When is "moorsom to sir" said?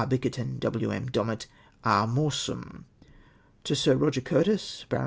2.07-3.95